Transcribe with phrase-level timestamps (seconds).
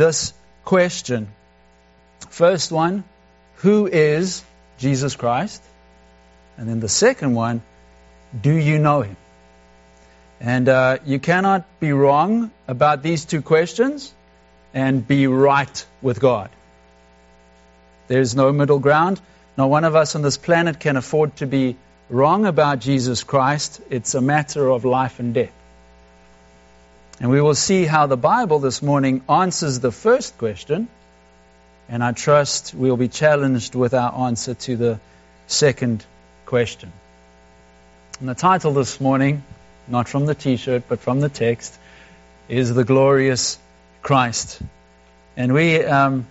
[0.00, 0.32] this
[0.64, 1.28] question.
[2.30, 3.04] First one,
[3.56, 4.42] who is
[4.78, 5.62] Jesus Christ?
[6.56, 7.60] And then the second one,
[8.48, 9.16] do you know him?
[10.40, 14.10] And uh, you cannot be wrong about these two questions
[14.72, 16.48] and be right with God.
[18.08, 19.20] There's no middle ground.
[19.58, 21.76] Not one of us on this planet can afford to be
[22.08, 23.82] wrong about Jesus Christ.
[23.90, 25.59] It's a matter of life and death.
[27.20, 30.88] And we will see how the Bible this morning answers the first question,
[31.86, 35.00] and I trust we'll be challenged with our answer to the
[35.46, 36.02] second
[36.46, 36.90] question.
[38.20, 39.44] And the title this morning,
[39.86, 41.78] not from the t shirt, but from the text,
[42.48, 43.58] is The Glorious
[44.00, 44.62] Christ.
[45.36, 46.26] And we, um,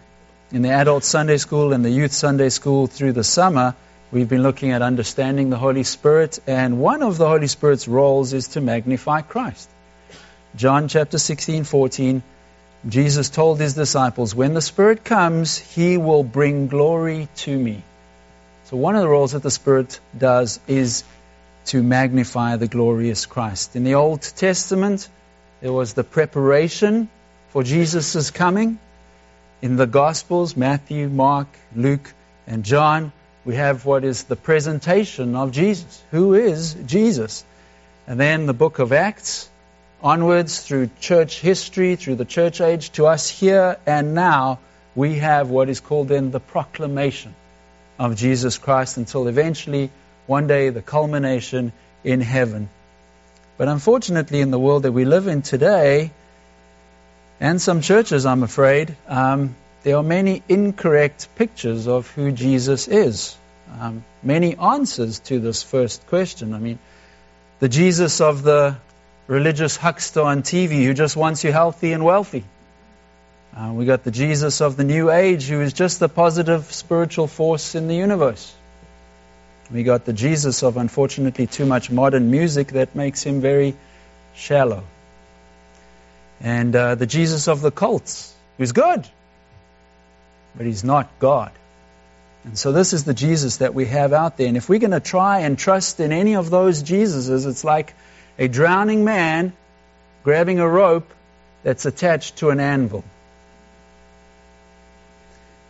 [0.51, 3.75] in the adult Sunday school and the youth Sunday school through the summer,
[4.11, 8.33] we've been looking at understanding the Holy Spirit, and one of the Holy Spirit's roles
[8.33, 9.69] is to magnify Christ.
[10.55, 12.23] John chapter 16, 14,
[12.87, 17.83] Jesus told his disciples, When the Spirit comes, he will bring glory to me.
[18.65, 21.03] So, one of the roles that the Spirit does is
[21.65, 23.75] to magnify the glorious Christ.
[23.75, 25.07] In the Old Testament,
[25.61, 27.09] there was the preparation
[27.49, 28.79] for Jesus' coming.
[29.61, 32.13] In the Gospels, Matthew, Mark, Luke,
[32.47, 33.11] and John,
[33.45, 36.01] we have what is the presentation of Jesus.
[36.11, 37.43] Who is Jesus?
[38.07, 39.49] And then the book of Acts,
[40.01, 44.59] onwards through church history, through the church age, to us here and now,
[44.95, 47.35] we have what is called then the proclamation
[47.97, 49.91] of Jesus Christ until eventually,
[50.25, 52.69] one day, the culmination in heaven.
[53.57, 56.11] But unfortunately, in the world that we live in today,
[57.41, 63.37] and some churches, I'm afraid, um, there are many incorrect pictures of who Jesus is.
[63.79, 66.53] Um, many answers to this first question.
[66.53, 66.79] I mean,
[67.59, 68.77] the Jesus of the
[69.29, 72.43] religious huckster on TV who just wants you healthy and wealthy.
[73.55, 77.27] Uh, we got the Jesus of the New Age who is just the positive spiritual
[77.27, 78.51] force in the universe.
[79.71, 83.75] We got the Jesus of unfortunately too much modern music that makes him very
[84.33, 84.83] shallow.
[86.41, 89.07] And uh, the Jesus of the cults who's good,
[90.57, 91.51] but he's not God.
[92.45, 94.47] And so this is the Jesus that we have out there.
[94.47, 97.93] And if we're going to try and trust in any of those Jesuses, it's like
[98.39, 99.53] a drowning man
[100.23, 101.11] grabbing a rope
[101.63, 103.03] that's attached to an anvil.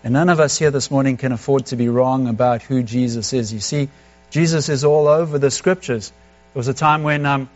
[0.04, 3.34] And none of us here this morning can afford to be wrong about who Jesus
[3.34, 3.52] is.
[3.52, 3.90] You see,
[4.30, 6.14] Jesus is all over the scriptures.
[6.54, 7.50] There was a time when, um,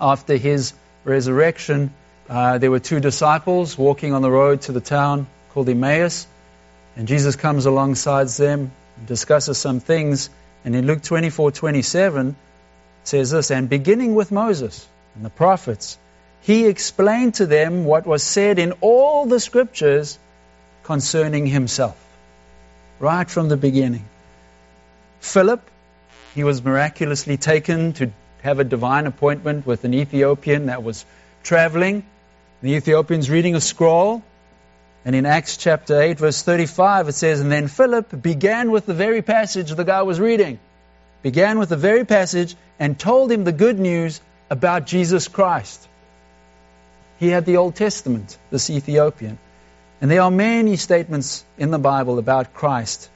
[0.00, 0.72] after his
[1.04, 1.92] resurrection,
[2.28, 6.26] uh, there were two disciples walking on the road to the town called Emmaus,
[6.96, 10.30] and Jesus comes alongside them and discusses some things.
[10.64, 12.36] And in Luke 24 27,
[13.04, 15.98] says this, and beginning with Moses and the prophets,
[16.42, 20.18] he explained to them what was said in all the scriptures
[20.84, 21.96] concerning himself,
[22.98, 24.04] right from the beginning.
[25.20, 25.60] Philip,
[26.34, 28.10] he was miraculously taken to
[28.42, 31.04] have a divine appointment with an Ethiopian that was
[31.42, 32.04] traveling.
[32.62, 34.22] The Ethiopian's reading a scroll.
[35.04, 38.94] And in Acts chapter 8, verse 35, it says, And then Philip began with the
[38.94, 40.58] very passage the guy was reading
[41.22, 45.86] began with the very passage and told him the good news about Jesus Christ.
[47.18, 49.38] He had the Old Testament, this Ethiopian.
[50.00, 53.10] And there are many statements in the Bible about Christ.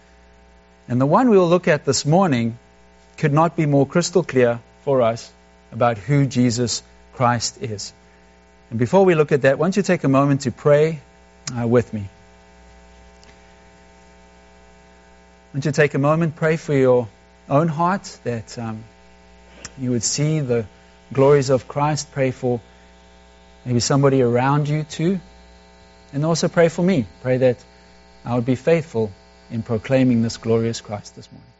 [0.88, 2.58] And the one we'll look at this morning
[3.16, 5.32] could not be more crystal clear for us
[5.72, 6.82] about who Jesus
[7.14, 7.92] Christ is.
[8.68, 11.00] And before we look at that, why don't you take a moment to pray
[11.58, 12.00] uh, with me?
[15.50, 17.08] Why don't you take a moment, pray for your
[17.48, 18.84] own heart that um,
[19.78, 20.66] you would see the
[21.12, 22.12] glories of Christ.
[22.12, 22.60] Pray for
[23.64, 25.20] maybe somebody around you too.
[26.12, 27.06] And also pray for me.
[27.22, 27.64] Pray that
[28.24, 29.12] I would be faithful
[29.50, 31.50] in proclaiming this glorious Christ this morning.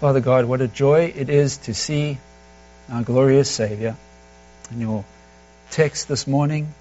[0.00, 2.18] Father God, what a joy it is to see
[2.90, 3.96] our glorious Savior,
[4.70, 5.04] in your
[5.70, 6.72] text this morning.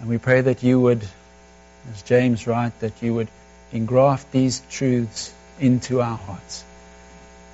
[0.00, 1.02] And we pray that you would,
[1.92, 3.28] as James writes, that you would
[3.72, 6.64] engraft these truths into our hearts.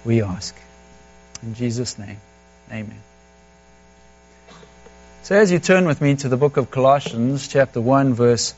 [0.04, 0.54] We ask.
[1.42, 2.18] In Jesus' name,
[2.70, 3.00] amen.
[5.22, 8.54] So as you turn with me to the book of Colossians, chapter 1, verse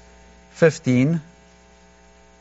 [0.50, 1.20] 15,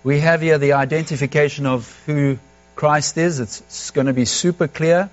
[0.04, 2.38] we have here the identification of who
[2.76, 3.40] Christ is.
[3.40, 5.10] It's going to be super clear.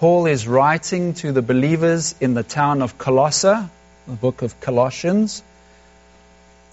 [0.00, 3.68] Paul is writing to the believers in the town of Colossae,
[4.06, 5.42] the book of Colossians.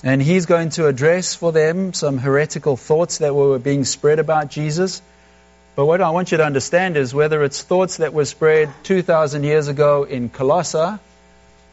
[0.02, 4.50] And he's going to address for them some heretical thoughts that were being spread about
[4.50, 5.02] Jesus.
[5.76, 9.44] But what I want you to understand is whether it's thoughts that were spread 2,000
[9.44, 10.98] years ago in Colossae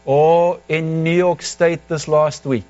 [0.03, 2.67] or in New York State this last week,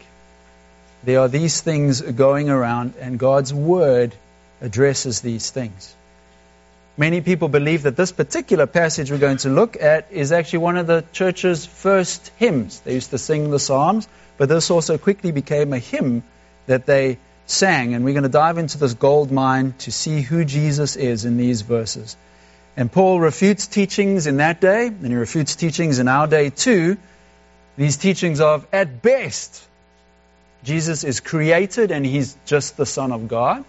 [1.04, 4.14] there are these things going around, and God's Word
[4.62, 5.96] addresses these things.
[6.98, 10.78] Many people believe that this particular passage we're going to look at is actually one
[10.78, 12.80] of the church's first hymns.
[12.80, 14.08] They used to sing the Psalms,
[14.38, 16.24] but this also quickly became a hymn
[16.68, 17.94] that they sang.
[17.94, 21.36] And we're going to dive into this gold mine to see who Jesus is in
[21.36, 22.16] these verses.
[22.78, 26.98] And Paul refutes teachings in that day, and he refutes teachings in our day too.
[27.78, 29.62] These teachings of, at best,
[30.64, 33.66] Jesus is created and he's just the Son of God.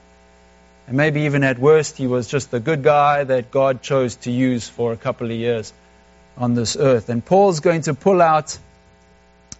[0.86, 4.30] And maybe even at worst, he was just a good guy that God chose to
[4.30, 5.72] use for a couple of years
[6.36, 7.08] on this earth.
[7.08, 8.56] And Paul's going to pull out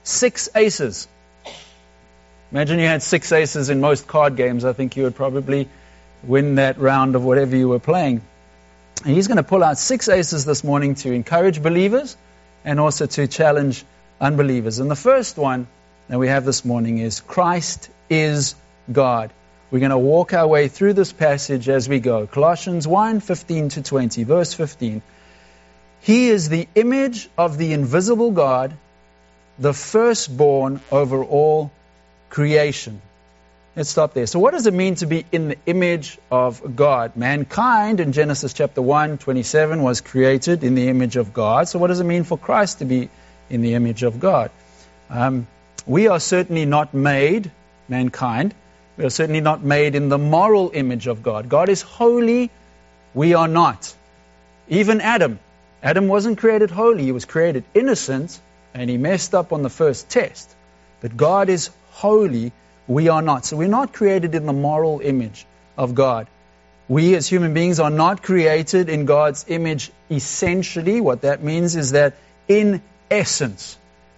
[0.04, 1.08] six aces.
[2.52, 4.64] Imagine you had six aces in most card games.
[4.64, 5.68] I think you would probably
[6.22, 8.22] win that round of whatever you were playing.
[9.04, 12.16] And he's going to pull out six aces this morning to encourage believers
[12.64, 13.84] and also to challenge
[14.20, 14.78] unbelievers.
[14.78, 15.66] And the first one
[16.08, 18.54] that we have this morning is Christ is
[18.92, 19.32] God.
[19.70, 22.26] We're going to walk our way through this passage as we go.
[22.26, 25.02] Colossians 1 15 to 20, verse 15.
[26.02, 28.76] He is the image of the invisible God,
[29.58, 31.72] the firstborn over all
[32.30, 33.02] creation.
[33.74, 34.26] Let's stop there.
[34.26, 37.16] So, what does it mean to be in the image of God?
[37.16, 41.68] Mankind in Genesis chapter 1 27 was created in the image of God.
[41.68, 43.10] So, what does it mean for Christ to be
[43.50, 44.50] in the image of God?
[45.10, 45.46] Um,
[45.86, 47.50] we are certainly not made,
[47.88, 48.54] mankind,
[48.96, 51.48] we are certainly not made in the moral image of God.
[51.48, 52.50] God is holy,
[53.14, 53.94] we are not.
[54.68, 55.38] Even Adam.
[55.82, 58.40] Adam wasn't created holy, he was created innocent,
[58.74, 60.50] and he messed up on the first test.
[61.00, 62.52] But God is holy,
[62.88, 63.44] we are not.
[63.44, 65.46] So we're not created in the moral image
[65.76, 66.26] of God.
[66.88, 71.00] We as human beings are not created in God's image essentially.
[71.00, 72.14] What that means is that
[72.48, 73.76] in essence,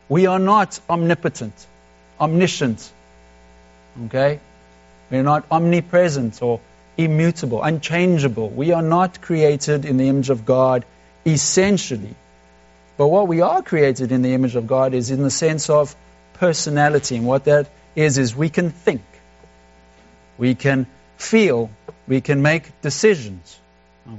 [0.09, 1.55] we are not omnipotent,
[2.21, 2.93] omniscient.
[4.07, 4.41] Okay?
[5.11, 6.61] We're not omnipresent or
[6.97, 8.49] immutable, unchangeable.
[8.49, 10.85] We are not created in the image of God
[11.25, 12.15] essentially.
[12.97, 15.95] But what we are created in the image of God is in the sense of
[16.35, 17.17] personality.
[17.17, 19.03] And what that is, is we can think,
[20.37, 21.71] we can feel,
[22.07, 23.59] we can make decisions.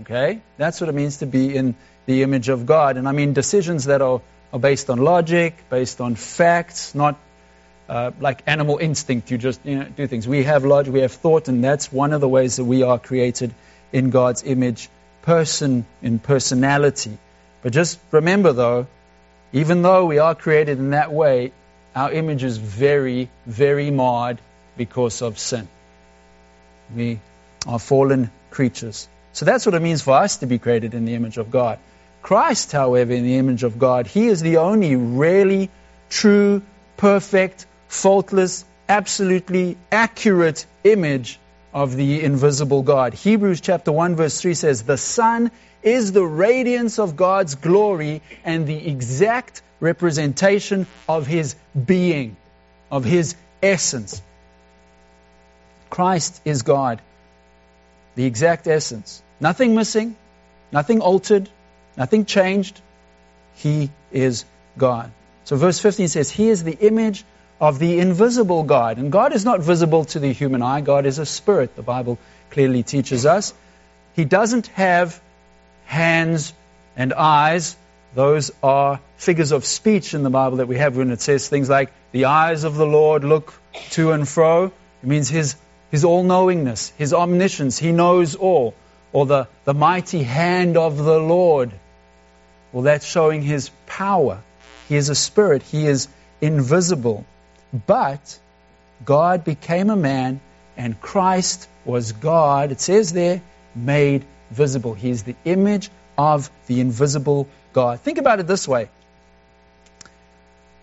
[0.02, 0.42] Okay?
[0.58, 1.76] That's what it means to be in
[2.06, 2.98] the image of God.
[2.98, 4.22] And I mean decisions that are,
[4.54, 7.18] are based on logic, based on facts, not
[7.90, 9.32] uh, like animal instinct.
[9.32, 10.28] You just you know, do things.
[10.28, 13.00] We have logic, we have thought, and that's one of the ways that we are
[13.00, 13.54] created
[13.92, 14.90] in God's image,
[15.24, 17.18] person in personality.
[17.62, 18.88] But just remember, though,
[19.52, 21.52] even though we are created in that way,
[21.96, 24.40] our image is very, very marred
[24.78, 25.68] because of sin.
[26.96, 27.20] We
[27.68, 29.10] are fallen creatures.
[29.34, 31.80] So that's what it means for us to be created in the image of God.
[32.22, 35.70] Christ, however, in the image of God, he is the only really
[36.10, 36.62] true,
[36.98, 41.40] perfect, faultless, absolutely accurate image
[41.74, 43.14] of the invisible God.
[43.14, 45.52] Hebrews chapter 1 verse 3 says, The Son
[45.84, 51.56] is the radiance of God's glory and the exact representation of His
[51.86, 52.38] being,
[52.92, 54.22] of His essence.
[55.90, 57.02] Christ is God,
[58.16, 59.22] the exact essence.
[59.40, 60.16] Nothing missing,
[60.72, 61.50] nothing altered,
[61.98, 62.80] nothing changed.
[63.56, 64.46] He is
[64.78, 65.12] God.
[65.46, 67.26] So verse 15 says, He is the image
[67.60, 68.98] of the invisible God.
[68.98, 70.82] And God is not visible to the human eye.
[70.82, 72.18] God is a spirit, the Bible
[72.52, 73.54] clearly teaches us.
[74.16, 75.20] He doesn't have
[75.86, 76.54] hands
[76.96, 77.76] and eyes.
[78.16, 81.70] Those are figures of speech in the Bible that we have when it says things
[81.70, 83.54] like, the eyes of the Lord look
[83.92, 84.66] to and fro.
[84.66, 85.56] It means his,
[85.92, 87.78] his all knowingness, his omniscience.
[87.78, 88.74] He knows all.
[89.12, 91.72] Or the, the mighty hand of the Lord.
[92.72, 94.42] Well, that's showing his power.
[94.88, 96.08] He is a spirit, he is
[96.42, 97.26] invisible.
[97.74, 98.40] But
[99.06, 100.42] God became a man,
[100.76, 103.42] and Christ was God, it says there,
[103.76, 104.94] made visible.
[104.94, 108.00] He is the image of the invisible God.
[108.02, 108.90] Think about it this way.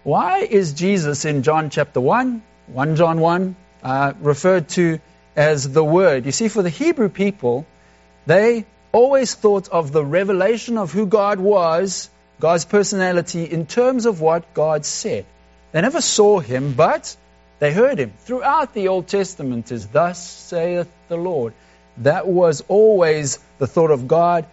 [0.05, 5.01] Why is Jesus in John chapter 1, 1 John 1, uh, referred to
[5.35, 6.27] as the Word?
[6.27, 7.67] You see, for the Hebrew people,
[8.25, 14.21] they always thought of the revelation of who God was, God's personality, in terms of
[14.21, 15.27] what God said.
[15.77, 17.15] They never saw him, but
[17.59, 18.15] they heard him.
[18.21, 21.53] Throughout the Old Testament is thus saith the Lord.
[21.99, 24.47] That was always the thought of God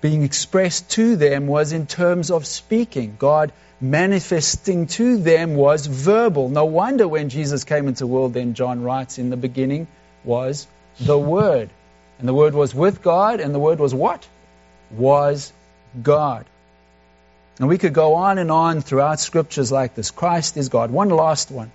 [0.00, 3.14] being expressed to them was in terms of speaking.
[3.16, 6.48] God manifesting to them was verbal.
[6.48, 9.86] No wonder when Jesus came into the world, then John writes, in the beginning
[10.24, 10.66] was
[10.98, 11.70] the Word.
[12.18, 14.26] And the Word was with God, and the Word was what?
[14.90, 15.52] Was
[16.02, 16.44] God.
[17.60, 20.10] And we could go on and on throughout scriptures like this.
[20.10, 20.90] Christ is God.
[20.90, 21.70] One last one.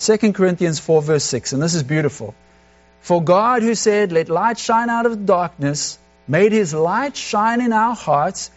[0.00, 2.34] 2 Corinthians 4, verse 6, and this is beautiful.
[3.02, 7.74] For God, who said, Let light shine out of darkness, made his light shine in
[7.74, 8.50] our hearts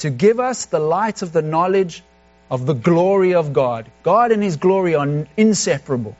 [0.00, 2.02] to give us the light of the knowledge
[2.50, 3.90] of the glory of God.
[4.02, 6.16] God and his glory are inseparable.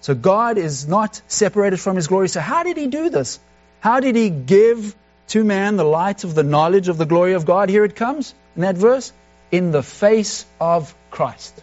[0.00, 2.28] So God is not separated from his glory.
[2.28, 3.40] So how did he do this?
[3.80, 4.94] How did he give
[5.28, 7.68] to man the light of the knowledge of the glory of God?
[7.68, 9.12] Here it comes in that verse.
[9.50, 11.62] In the face of Christ.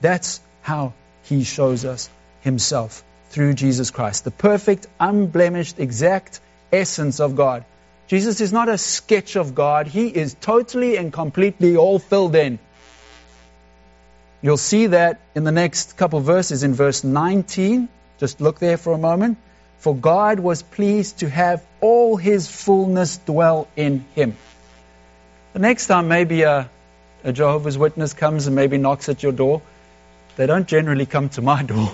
[0.00, 0.92] That's how
[1.24, 2.10] he shows us
[2.40, 4.24] himself through Jesus Christ.
[4.24, 6.40] The perfect, unblemished, exact
[6.72, 7.64] essence of God.
[8.06, 9.86] Jesus is not a sketch of God.
[9.86, 12.58] He is totally and completely all filled in.
[14.40, 17.88] You'll see that in the next couple verses in verse 19.
[18.18, 19.36] Just look there for a moment.
[19.78, 24.36] For God was pleased to have all his fullness dwell in him.
[25.58, 26.70] The next time maybe a,
[27.24, 29.60] a Jehovah's Witness comes and maybe knocks at your door,
[30.36, 31.90] they don't generally come to my door.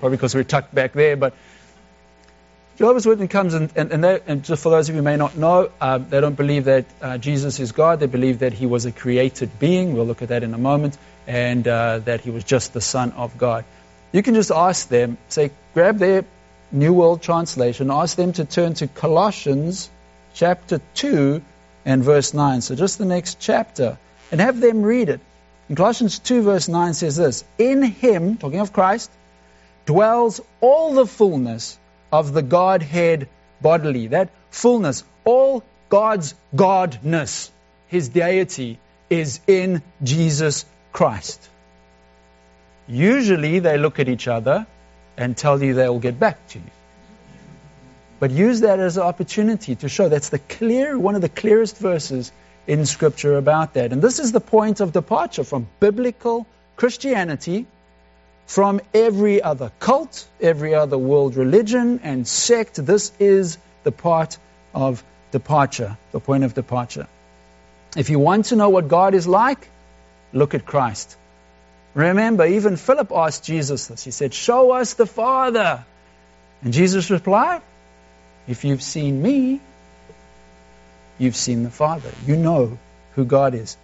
[0.00, 1.34] Probably because we're tucked back there, but
[2.78, 5.18] Jehovah's Witness comes and, and, and, they, and, just for those of you who may
[5.18, 8.00] not know, um, they don't believe that uh, Jesus is God.
[8.00, 9.92] They believe that he was a created being.
[9.92, 10.96] We'll look at that in a moment.
[11.26, 13.66] And uh, that he was just the Son of God.
[14.10, 16.24] You can just ask them, say, grab their
[16.72, 19.90] New World Translation, ask them to turn to Colossians
[20.32, 21.42] chapter 2
[21.84, 22.60] and verse 9.
[22.60, 23.98] So just the next chapter.
[24.30, 25.20] And have them read it.
[25.68, 29.10] In Colossians 2 verse 9 says this, In him, talking of Christ,
[29.86, 31.78] dwells all the fullness
[32.12, 33.28] of the Godhead
[33.60, 34.08] bodily.
[34.08, 37.50] That fullness, all God's Godness,
[37.88, 38.78] His deity,
[39.10, 41.48] is in Jesus Christ.
[42.86, 44.66] Usually they look at each other
[45.16, 46.70] and tell you they will get back to you.
[48.24, 51.76] But use that as an opportunity to show that's the clear, one of the clearest
[51.76, 52.32] verses
[52.66, 53.92] in Scripture about that.
[53.92, 57.66] And this is the point of departure from biblical Christianity
[58.46, 62.76] from every other cult, every other world religion and sect.
[62.76, 64.38] This is the part
[64.74, 67.06] of departure, the point of departure.
[67.94, 69.68] If you want to know what God is like,
[70.32, 71.14] look at Christ.
[71.92, 74.02] Remember, even Philip asked Jesus this.
[74.02, 75.84] He said, Show us the Father.
[76.62, 77.60] And Jesus replied,
[78.46, 79.60] If you've seen me,
[81.18, 82.10] you've seen the Father.
[82.26, 82.78] You know
[83.14, 83.76] who God is.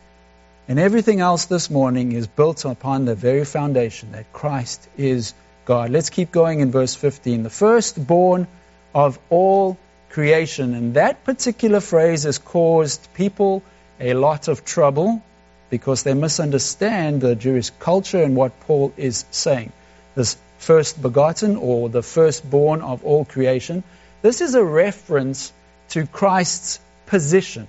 [0.68, 5.90] And everything else this morning is built upon the very foundation that Christ is God.
[5.90, 7.42] Let's keep going in verse 15.
[7.42, 8.46] The firstborn
[8.94, 9.78] of all
[10.10, 10.74] creation.
[10.74, 13.62] And that particular phrase has caused people
[13.98, 15.22] a lot of trouble
[15.70, 19.72] because they misunderstand the Jewish culture and what Paul is saying.
[20.14, 23.82] This first begotten or the firstborn of all creation.
[24.22, 25.52] This is a reference
[25.90, 27.68] to Christ's position.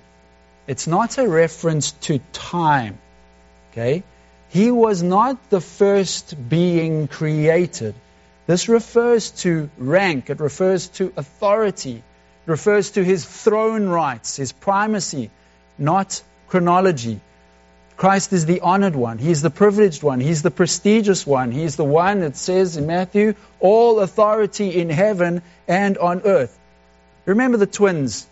[0.66, 2.98] It's not a reference to time.
[3.70, 4.02] Okay?
[4.50, 7.94] He was not the first being created.
[8.46, 14.52] This refers to rank, it refers to authority, it refers to his throne rights, his
[14.52, 15.30] primacy,
[15.78, 17.20] not chronology.
[17.96, 19.18] Christ is the honored one.
[19.18, 20.20] He's the privileged one.
[20.20, 21.52] He's the prestigious one.
[21.52, 26.58] He's the one that says in Matthew, all authority in heaven and on earth.
[27.26, 28.26] Remember the twins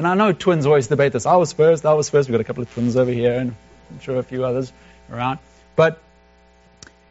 [0.00, 1.26] and I know twins always debate this.
[1.26, 2.26] I was first, I was first.
[2.26, 3.54] We've got a couple of twins over here, and
[3.90, 4.72] I'm sure a few others
[5.12, 5.40] around.
[5.76, 6.00] But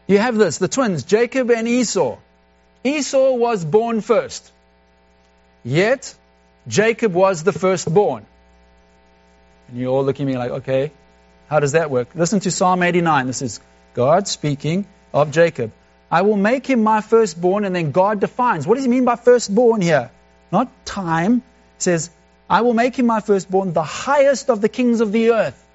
[0.08, 2.18] you have this the twins, Jacob and Esau.
[2.82, 4.50] Esau was born first.
[5.62, 6.12] Yet,
[6.66, 8.26] Jacob was the firstborn.
[9.68, 10.90] And you're all look at me like, okay,
[11.50, 12.10] how does that work?
[12.14, 13.26] Listen to Psalm 89.
[13.26, 13.58] This is
[13.94, 15.72] God speaking of Jacob.
[16.08, 18.68] I will make him my firstborn, and then God defines.
[18.68, 20.12] What does he mean by firstborn here?
[20.52, 21.38] Not time.
[21.76, 22.08] It says,
[22.48, 25.66] I will make him my firstborn, the highest of the kings of the earth.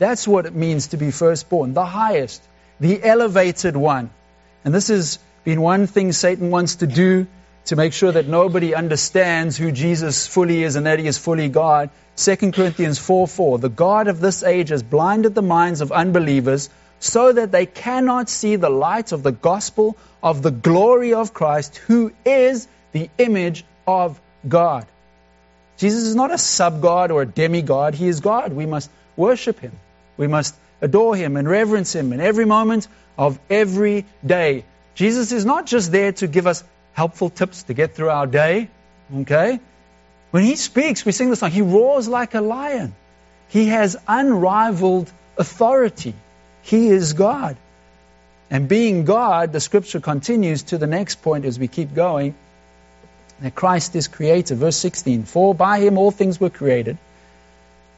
[0.00, 2.42] That's what it means to be firstborn, the highest,
[2.80, 4.10] the elevated one.
[4.64, 7.28] And this has been one thing Satan wants to do
[7.70, 11.48] to make sure that nobody understands who Jesus fully is and that he is fully
[11.48, 11.90] God.
[12.16, 13.58] 2 Corinthians 4 4.
[13.60, 18.28] The God of this age has blinded the minds of unbelievers so that they cannot
[18.28, 23.64] see the light of the gospel of the glory of Christ, who is the image
[23.86, 24.84] of God.
[25.78, 27.94] Jesus is not a sub God or a demigod.
[27.94, 28.52] He is God.
[28.52, 29.78] We must worship him.
[30.16, 34.64] We must adore him and reverence him in every moment of every day.
[34.96, 38.68] Jesus is not just there to give us helpful tips to get through our day,
[39.14, 39.60] okay?
[40.30, 42.94] When he speaks, we sing the song, he roars like a lion.
[43.48, 46.14] He has unrivaled authority.
[46.62, 47.56] He is God.
[48.50, 52.34] And being God, the scripture continues to the next point as we keep going
[53.40, 54.54] that Christ is creator.
[54.54, 56.98] Verse 16 For by him all things were created,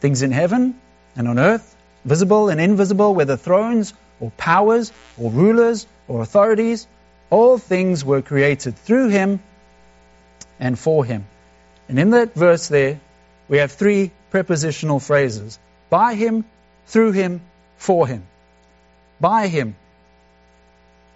[0.01, 0.79] things in heaven
[1.17, 6.87] and on earth, visible and invisible, whether thrones or powers or rulers or authorities,
[7.33, 9.41] all things were created through him
[10.61, 11.25] and for him.
[11.89, 13.01] And in that verse there,
[13.49, 15.59] we have three prepositional phrases
[15.89, 16.45] by him,
[16.87, 17.41] through him,
[17.79, 18.23] for him.
[19.19, 19.77] By him.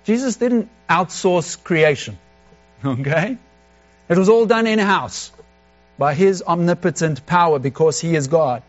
[0.05, 2.19] Jesus didn't outsource creation.
[2.85, 3.39] Okay?
[4.09, 5.33] It was all done in house
[5.99, 8.63] by his omnipotent power because he is God.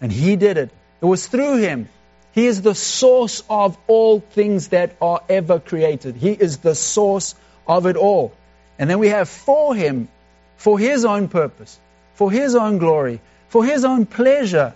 [0.00, 0.70] And he did it.
[1.02, 1.88] It was through him.
[2.32, 6.16] He is the source of all things that are ever created.
[6.16, 7.34] He is the source
[7.66, 8.32] of it all.
[8.78, 10.08] And then we have for him,
[10.56, 11.78] for his own purpose,
[12.14, 14.74] for his own glory, for his own pleasure.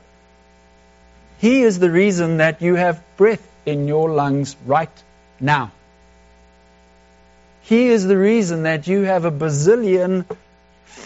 [1.38, 5.02] He is the reason that you have breath in your lungs right
[5.40, 5.72] now.
[7.62, 10.26] He is the reason that you have a bazillion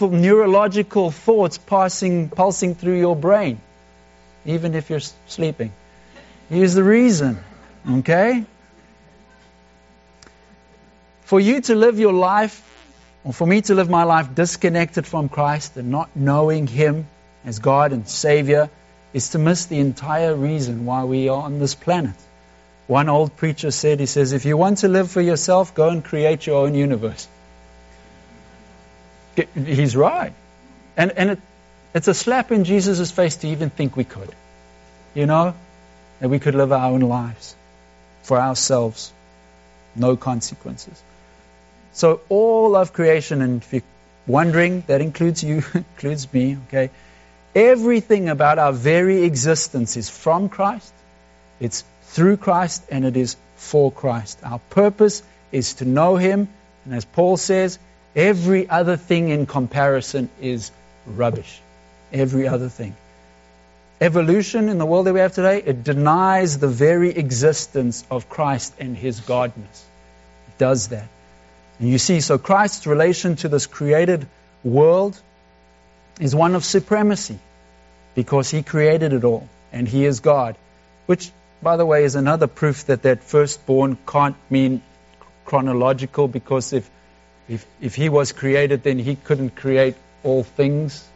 [0.00, 3.60] neurological thoughts passing, pulsing through your brain,
[4.44, 5.72] even if you're sleeping.
[6.48, 7.38] He is the reason.
[7.88, 8.44] Okay?
[11.22, 12.64] For you to live your life,
[13.24, 17.06] or for me to live my life disconnected from Christ and not knowing Him
[17.44, 18.70] as God and Savior,
[19.12, 22.14] is to miss the entire reason why we are on this planet.
[22.86, 26.02] One old preacher said, he says, if you want to live for yourself, go and
[26.02, 27.28] create your own universe.
[29.54, 30.32] He's right.
[30.96, 31.38] And, and it,
[31.94, 34.34] it's a slap in Jesus' face to even think we could.
[35.14, 35.54] You know?
[36.20, 37.54] That we could live our own lives
[38.22, 39.12] for ourselves.
[39.94, 41.02] No consequences.
[41.92, 43.82] So all of creation, and if you're
[44.26, 46.90] wondering, that includes you, includes me, okay?
[47.54, 50.92] Everything about our very existence is from Christ.
[51.60, 54.38] It's through Christ and it is for Christ.
[54.44, 56.48] Our purpose is to know Him,
[56.84, 57.78] and as Paul says,
[58.14, 60.70] every other thing in comparison is
[61.06, 61.60] rubbish.
[62.12, 62.94] Every other thing.
[64.00, 68.74] Evolution in the world that we have today, it denies the very existence of Christ
[68.78, 69.82] and His Godness.
[70.48, 71.08] It does that.
[71.80, 74.26] And you see, so Christ's relation to this created
[74.62, 75.20] world
[76.20, 77.38] is one of supremacy
[78.14, 80.56] because He created it all and He is God,
[81.06, 81.30] which
[81.62, 84.80] by the way, is another proof that that firstborn can't mean
[85.44, 86.88] chronological because if,
[87.48, 91.06] if, if he was created, then he couldn't create all things.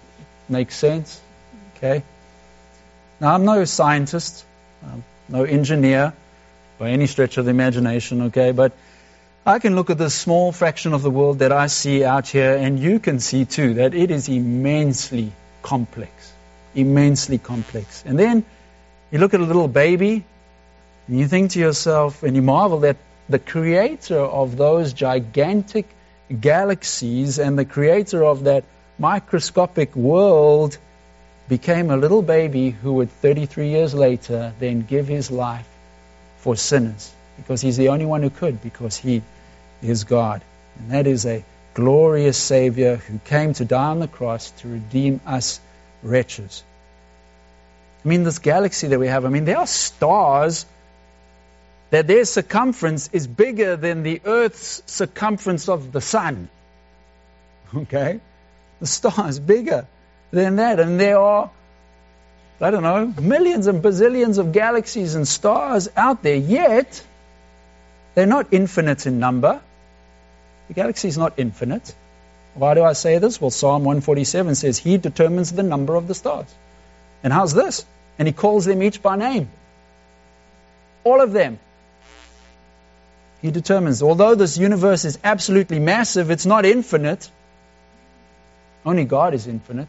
[0.49, 1.21] Makes sense?
[1.77, 2.03] Okay?
[3.23, 4.45] Now, I'm no scientist,
[4.85, 6.13] I'm no engineer
[6.77, 8.51] by any stretch of the imagination, okay?
[8.51, 8.73] But
[9.47, 12.57] I can look at this small fraction of the world that I see out here,
[12.57, 15.31] and you can see too that it is immensely
[15.63, 16.11] complex.
[16.75, 18.03] Immensely complex.
[18.05, 18.45] And then
[19.13, 20.25] you look at a little baby,
[21.07, 22.97] and you think to yourself, and you marvel that
[23.29, 25.87] the creator of those gigantic
[26.41, 28.65] galaxies and the creator of that
[28.99, 30.77] microscopic world
[31.53, 35.69] became a little baby who would 33 years later then give his life
[36.39, 39.21] for sinners because he's the only one who could because he
[39.83, 40.41] is God.
[40.79, 45.21] And that is a glorious Savior who came to die on the cross to redeem
[45.27, 45.61] us
[46.03, 46.65] wretches.
[48.03, 50.65] I mean, this galaxy that we have, I mean, there are stars
[51.91, 56.49] that their circumference is bigger than the Earth's circumference of the sun.
[57.75, 58.21] Okay?
[58.81, 59.87] The star is bigger
[60.33, 60.81] than that.
[60.81, 61.51] And there are,
[62.61, 66.37] I don't know, millions and bazillions of galaxies and stars out there.
[66.37, 67.03] Yet,
[68.15, 69.61] they're not infinite in number.
[70.69, 71.95] The galaxy is not infinite.
[72.55, 73.41] Why do I say this?
[73.41, 76.53] Well, Psalm 147 says, He determines the number of the stars.
[77.23, 77.85] And how's this?
[78.19, 79.49] And He calls them each by name.
[81.05, 81.59] All of them.
[83.41, 84.03] He determines.
[84.03, 87.29] Although this universe is absolutely massive, it's not infinite.
[88.85, 89.89] Only God is infinite.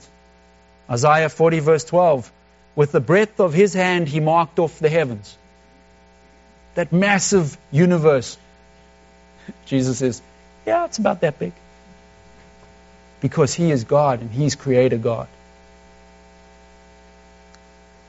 [0.89, 2.31] Isaiah 40, verse 12.
[2.75, 5.37] With the breadth of his hand, he marked off the heavens.
[6.75, 8.37] That massive universe.
[9.65, 10.21] Jesus says,
[10.65, 11.53] Yeah, it's about that big.
[13.21, 15.27] Because he is God and he's creator God.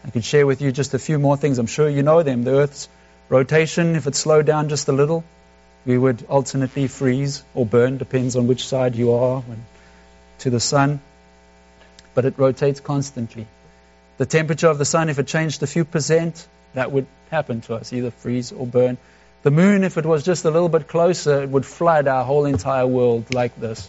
[0.05, 1.59] I could share with you just a few more things.
[1.59, 2.45] I'm sure you know them.
[2.45, 2.89] The Earth's
[3.29, 5.25] rotation, if it slowed down just a little,
[5.87, 9.43] we would alternately freeze or burn, depends on which side you are
[10.41, 11.01] to the sun.
[12.15, 13.47] But it rotates constantly.
[14.19, 17.75] The temperature of the sun, if it changed a few percent, that would happen to
[17.75, 18.97] us, either freeze or burn.
[19.43, 22.45] The moon, if it was just a little bit closer, it would flood our whole
[22.47, 23.89] entire world like this.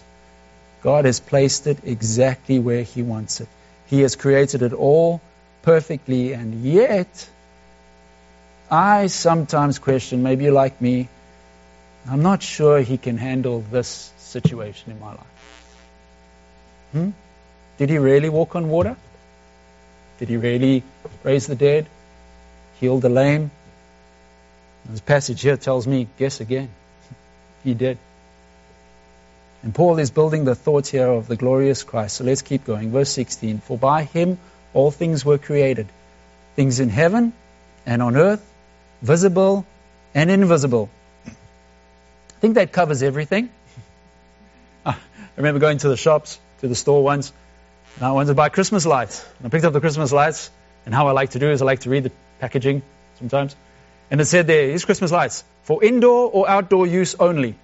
[0.81, 3.47] God has placed it exactly where He wants it.
[3.87, 5.21] He has created it all
[5.61, 7.29] perfectly, and yet,
[8.69, 11.07] I sometimes question, maybe you're like me,
[12.09, 15.75] I'm not sure He can handle this situation in my life.
[16.91, 17.09] Hmm?
[17.77, 18.95] Did He really walk on water?
[20.19, 20.83] Did He really
[21.23, 21.87] raise the dead?
[22.79, 23.51] Heal the lame?
[24.85, 26.69] This passage here tells me, guess again.
[27.63, 27.97] He did.
[29.63, 32.17] And Paul is building the thought here of the glorious Christ.
[32.17, 32.91] So let's keep going.
[32.91, 34.37] Verse 16 For by him
[34.75, 35.87] all things were created,
[36.55, 37.33] things in heaven
[37.83, 38.45] and on earth,
[39.01, 39.65] visible
[40.13, 40.89] and invisible.
[41.25, 43.49] I think that covers everything.
[44.85, 44.97] I
[45.35, 47.33] remember going to the shops, to the store once,
[47.95, 49.25] and I wanted to buy Christmas lights.
[49.39, 50.51] And I picked up the Christmas lights,
[50.85, 52.81] and how I like to do is I like to read the packaging
[53.19, 53.55] sometimes.
[54.11, 57.55] And it said there, here's Christmas lights for indoor or outdoor use only.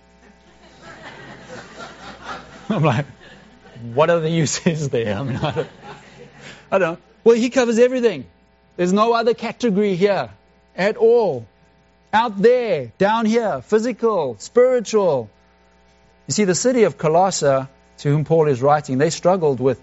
[2.69, 3.05] I'm like,
[3.93, 5.15] what are the uses there?
[5.15, 5.69] I mean, I don't,
[6.71, 6.99] I don't.
[7.23, 8.25] Well, he covers everything.
[8.77, 10.29] There's no other category here
[10.75, 11.45] at all.
[12.13, 15.29] Out there, down here, physical, spiritual.
[16.27, 17.67] You see, the city of Colossae,
[17.99, 19.79] to whom Paul is writing, they struggled with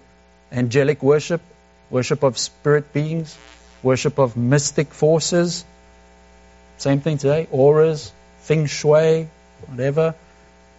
[0.51, 1.41] angelic worship,
[1.89, 3.37] worship of spirit beings,
[3.83, 5.65] worship of mystic forces.
[6.77, 9.27] Same thing today, auras, feng shui,
[9.67, 10.15] whatever.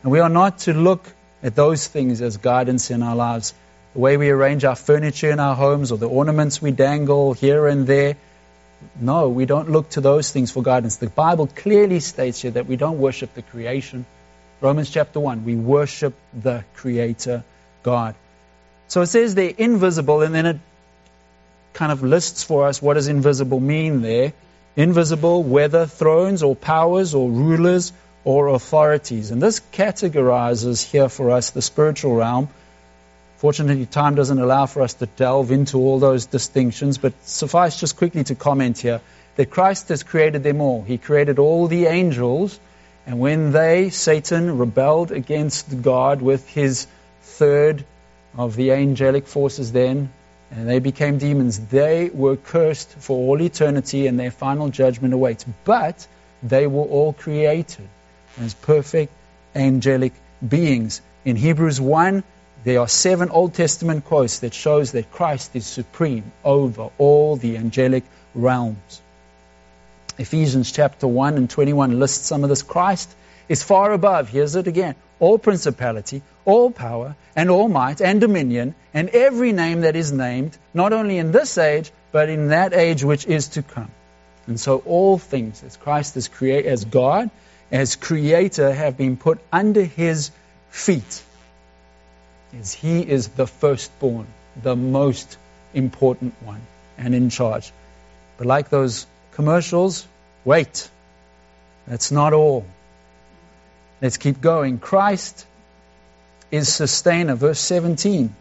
[0.02, 1.04] And we are not to look
[1.42, 3.54] at those things as guidance in our lives.
[3.94, 7.66] The way we arrange our furniture in our homes or the ornaments we dangle here
[7.66, 8.16] and there.
[8.98, 10.96] No, we don't look to those things for guidance.
[10.96, 14.06] The Bible clearly states here that we don't worship the creation.
[14.60, 17.44] Romans chapter 1, we worship the Creator
[17.82, 18.14] God.
[18.90, 20.58] So it says they're invisible, and then it
[21.74, 24.32] kind of lists for us what does invisible mean there.
[24.74, 27.92] Invisible, whether thrones or powers or rulers
[28.24, 29.30] or authorities.
[29.30, 32.48] And this categorizes here for us the spiritual realm.
[33.36, 37.96] Fortunately, time doesn't allow for us to delve into all those distinctions, but suffice just
[37.96, 39.00] quickly to comment here
[39.36, 40.82] that Christ has created them all.
[40.82, 42.58] He created all the angels,
[43.06, 46.88] and when they, Satan, rebelled against God with his
[47.22, 47.84] third
[48.36, 50.10] of the angelic forces then,
[50.50, 55.44] and they became demons, they were cursed for all eternity, and their final judgment awaits.
[55.64, 56.06] But
[56.42, 57.88] they were all created
[58.40, 59.12] as perfect
[59.54, 60.12] angelic
[60.46, 61.00] beings.
[61.24, 62.24] In Hebrews 1,
[62.64, 67.56] there are seven Old Testament quotes that shows that Christ is supreme over all the
[67.56, 69.00] angelic realms.
[70.18, 72.62] Ephesians chapter 1 and 21 lists some of this.
[72.62, 73.08] Christ
[73.50, 78.76] is far above, here's it again, all principality, all power, and all might, and dominion,
[78.94, 83.02] and every name that is named, not only in this age, but in that age
[83.02, 83.90] which is to come.
[84.46, 87.28] And so all things, as Christ is create as God,
[87.72, 90.30] as creator have been put under his
[90.70, 91.22] feet.
[92.56, 94.28] As he is the firstborn,
[94.62, 95.36] the most
[95.74, 96.60] important one,
[96.96, 97.72] and in charge.
[98.38, 100.06] But like those commercials,
[100.44, 100.88] wait.
[101.88, 102.64] That's not all.
[104.00, 104.78] Let's keep going.
[104.78, 105.46] Christ
[106.50, 107.34] is sustainer.
[107.34, 108.34] Verse 17.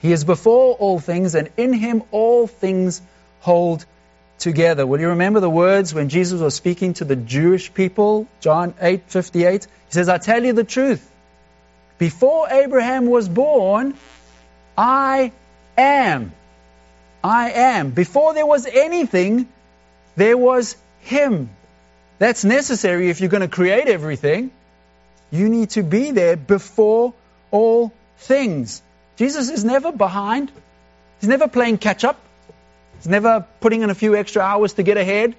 [0.00, 3.00] He is before all things, and in him all things
[3.40, 3.84] hold
[4.38, 4.86] together.
[4.86, 8.26] Will you remember the words when Jesus was speaking to the Jewish people?
[8.40, 9.64] John 8:58.
[9.64, 11.02] He says, "I tell you the truth.
[11.98, 13.94] Before Abraham was born,
[14.76, 15.32] I
[15.78, 16.32] am.
[17.22, 17.90] I am.
[17.90, 19.48] Before there was anything,
[20.16, 21.48] there was him."
[22.18, 24.50] That's necessary if you're going to create everything.
[25.30, 27.14] You need to be there before
[27.50, 28.82] all things.
[29.16, 30.50] Jesus is never behind.
[31.20, 32.20] He's never playing catch up.
[32.98, 35.34] He's never putting in a few extra hours to get ahead.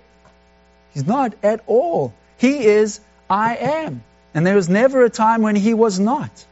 [0.94, 2.14] He's not at all.
[2.38, 4.04] He is I am.
[4.34, 6.46] And there was never a time when he was not.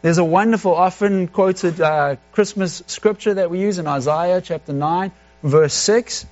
[0.00, 5.12] There's a wonderful, often quoted uh, Christmas scripture that we use in Isaiah chapter 9,
[5.42, 6.24] verse 6.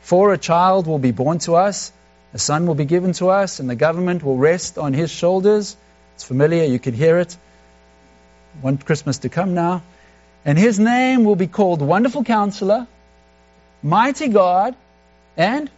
[0.00, 1.92] For a child will be born to us,
[2.34, 5.76] a son will be given to us, and the government will rest on his shoulders.
[6.14, 7.36] It's familiar, you could hear it.
[8.60, 9.82] One Christmas to come now.
[10.44, 12.86] And his name will be called Wonderful Counselor,
[13.82, 14.74] Mighty God,
[15.36, 15.70] and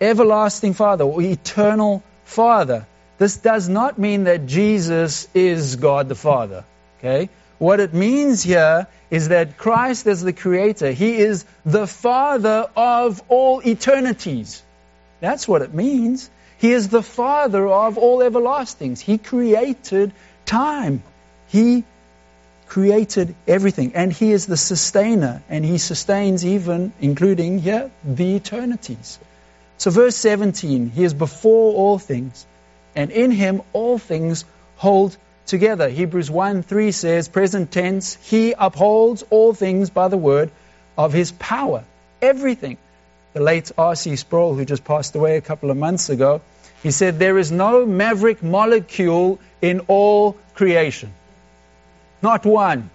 [0.00, 2.86] Everlasting Father, or Eternal Father.
[3.18, 6.64] This does not mean that Jesus is God the Father.
[6.98, 7.28] Okay?
[7.62, 10.90] What it means here is that Christ is the Creator.
[10.90, 14.60] He is the Father of all eternities.
[15.20, 16.28] That's what it means.
[16.58, 18.98] He is the Father of all everlastings.
[18.98, 20.12] He created
[20.44, 21.04] time.
[21.50, 21.84] He
[22.66, 23.92] created everything.
[23.94, 25.40] And He is the sustainer.
[25.48, 29.20] And He sustains even, including here, the eternities.
[29.78, 32.44] So, verse 17 He is before all things,
[32.96, 34.44] and in Him all things
[34.74, 35.88] hold together.
[35.88, 40.50] Hebrews 1 3 says, present tense, He upholds all things by the word
[40.96, 41.84] of His power.
[42.20, 42.78] Everything.
[43.32, 44.16] The late R.C.
[44.16, 46.42] Sproul, who just passed away a couple of months ago,
[46.82, 51.12] he said, There is no maverick molecule in all creation.
[52.20, 52.90] Not one.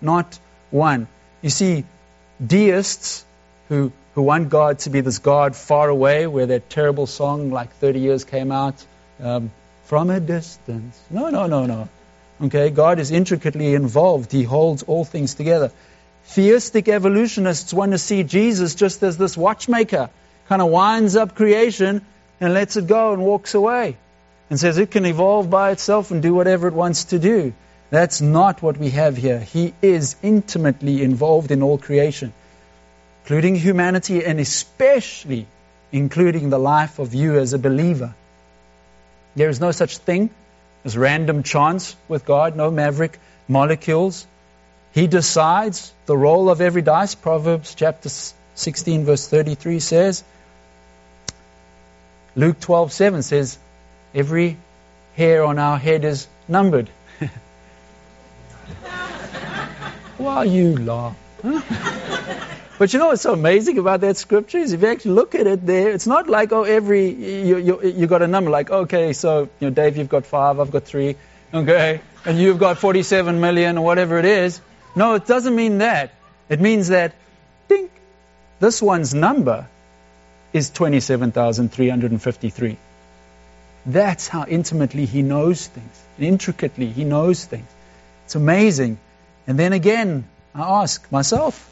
[0.00, 0.38] Not
[0.70, 1.06] one.
[1.42, 1.84] You see,
[2.44, 3.24] deists
[3.68, 7.72] who, who want God to be this God far away, where that terrible song like
[7.74, 8.84] 30 years came out,
[9.20, 9.50] um,
[9.92, 10.98] from a distance.
[11.10, 11.86] No, no, no, no.
[12.40, 14.32] Okay, God is intricately involved.
[14.32, 15.70] He holds all things together.
[16.24, 20.08] Theistic evolutionists want to see Jesus just as this watchmaker,
[20.48, 22.00] kind of winds up creation
[22.40, 23.98] and lets it go and walks away
[24.48, 27.52] and says it can evolve by itself and do whatever it wants to do.
[27.90, 29.40] That's not what we have here.
[29.40, 32.32] He is intimately involved in all creation,
[33.24, 35.46] including humanity and especially
[35.92, 38.14] including the life of you as a believer.
[39.34, 40.30] There is no such thing
[40.84, 43.18] as random chance with God, no maverick
[43.48, 44.26] molecules.
[44.92, 47.14] He decides the roll of every dice.
[47.14, 48.10] Proverbs chapter
[48.54, 50.24] 16, verse 33 says.
[52.34, 53.58] Luke 12:7 says,
[54.14, 54.56] Every
[55.16, 56.90] hair on our head is numbered.
[60.18, 61.16] Why you laugh?
[62.82, 65.46] But you know what's so amazing about that scripture is if you actually look at
[65.46, 69.12] it there, it's not like, oh, every, you, you, you got a number, like, okay,
[69.12, 71.14] so, you know, Dave, you've got five, I've got three,
[71.54, 74.60] okay, and you've got 47 million or whatever it is.
[74.96, 76.12] No, it doesn't mean that.
[76.48, 77.14] It means that,
[77.68, 77.88] ding,
[78.58, 79.68] this one's number
[80.52, 82.78] is 27,353.
[83.86, 86.04] That's how intimately he knows things.
[86.18, 87.68] Intricately, he knows things.
[88.24, 88.98] It's amazing.
[89.46, 91.68] And then again, I ask myself,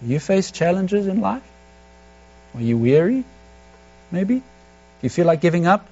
[0.00, 1.42] do you face challenges in life?
[2.54, 3.24] Are you weary?
[4.10, 4.36] Maybe?
[4.36, 4.42] Do
[5.02, 5.86] you feel like giving up?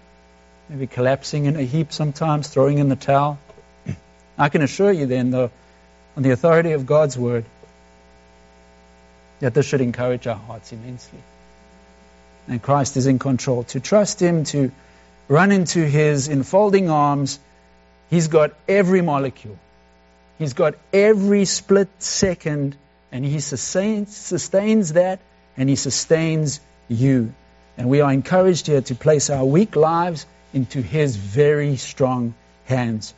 [0.68, 3.38] Maybe collapsing in a heap sometimes, throwing in the towel?
[4.38, 5.50] I can assure you then, though,
[6.16, 7.44] on the authority of God's word,
[9.40, 11.18] that this should encourage our hearts immensely.
[12.48, 13.64] And Christ is in control.
[13.64, 14.70] To trust Him, to
[15.28, 17.38] run into His enfolding arms,
[18.10, 19.58] He's got every molecule.
[20.38, 22.76] He's got every split second
[23.12, 25.20] and He sustains, sustains that,
[25.56, 27.32] and He sustains you.
[27.76, 32.34] And we are encouraged here to place our weak lives into His very strong
[32.66, 33.14] hands.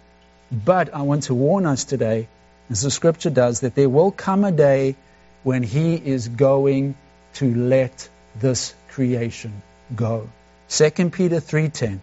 [0.50, 2.28] But I want to warn us today,
[2.70, 4.96] as the scripture does, that there will come a day
[5.42, 6.96] when He is going
[7.34, 8.08] to let
[8.40, 9.62] this creation
[9.94, 10.28] go.
[10.68, 12.00] 2 Peter 3:10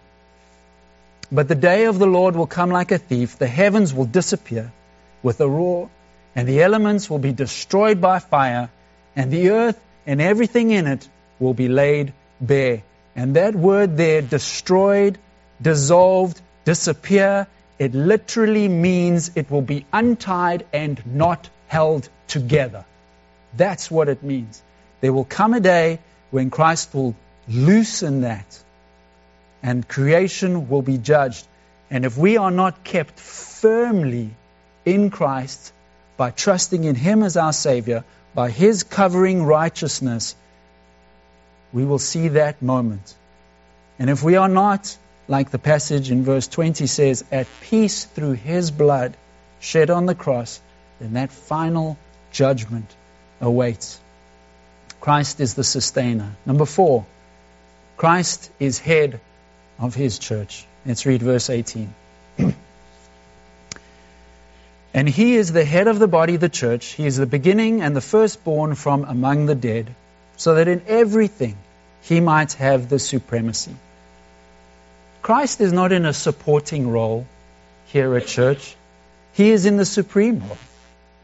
[1.30, 4.72] But the day of the Lord will come like a thief the heavens will disappear
[5.22, 5.90] with a roar
[6.34, 8.70] and the elements will be destroyed by fire,
[9.16, 12.82] and the earth and everything in it will be laid bare.
[13.16, 15.18] And that word there, destroyed,
[15.62, 17.46] dissolved, disappear,
[17.78, 22.84] it literally means it will be untied and not held together.
[23.56, 24.62] That's what it means.
[25.00, 27.14] There will come a day when Christ will
[27.48, 28.62] loosen that
[29.62, 31.46] and creation will be judged.
[31.90, 34.30] And if we are not kept firmly
[34.84, 35.72] in Christ,
[36.16, 40.34] by trusting in Him as our Savior, by His covering righteousness,
[41.72, 43.14] we will see that moment.
[43.98, 44.96] And if we are not,
[45.28, 49.16] like the passage in verse 20 says, at peace through His blood
[49.60, 50.60] shed on the cross,
[51.00, 51.96] then that final
[52.32, 52.90] judgment
[53.40, 54.00] awaits.
[55.00, 56.34] Christ is the sustainer.
[56.46, 57.06] Number four,
[57.96, 59.20] Christ is head
[59.78, 60.66] of His church.
[60.86, 61.94] Let's read verse 18.
[64.94, 66.86] And he is the head of the body, the church.
[66.86, 69.92] He is the beginning and the firstborn from among the dead,
[70.36, 71.56] so that in everything
[72.02, 73.74] he might have the supremacy.
[75.20, 77.26] Christ is not in a supporting role
[77.86, 78.76] here at church.
[79.32, 80.58] He is in the supreme role,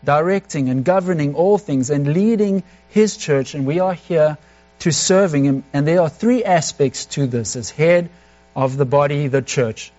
[0.02, 4.36] directing and governing all things and leading his church, and we are here
[4.80, 5.64] to serving him.
[5.72, 8.08] And there are three aspects to this as head
[8.56, 9.92] of the body, the church.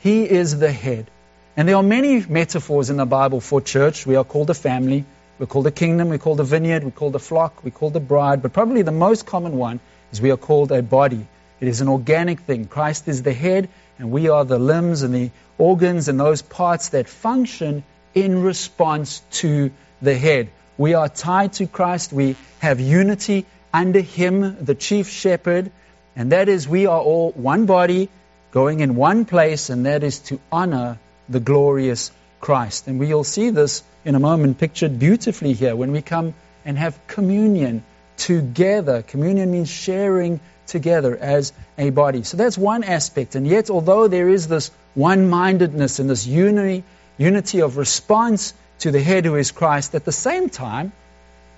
[0.00, 1.10] He is the head.
[1.54, 4.06] And there are many metaphors in the Bible for church.
[4.06, 5.04] We are called a family,
[5.38, 8.00] we're called a kingdom, we're called a vineyard, we're called a flock, we're called a
[8.00, 8.40] bride.
[8.40, 9.78] But probably the most common one
[10.12, 11.26] is we are called a body.
[11.60, 12.64] It is an organic thing.
[12.64, 16.88] Christ is the head, and we are the limbs and the organs and those parts
[16.90, 17.84] that function
[18.14, 20.48] in response to the head.
[20.78, 22.14] We are tied to Christ.
[22.14, 25.70] We have unity under Him, the chief shepherd,
[26.16, 28.08] and that is we are all one body
[28.52, 30.98] going in one place, and that is to honor
[31.32, 32.86] the glorious Christ.
[32.88, 36.98] And we'll see this in a moment pictured beautifully here when we come and have
[37.06, 37.84] communion
[38.16, 39.02] together.
[39.02, 42.22] Communion means sharing together as a body.
[42.22, 43.34] So that's one aspect.
[43.34, 46.84] And yet, although there is this one mindedness and this unity,
[47.18, 50.92] unity of response to the head who is Christ, at the same time,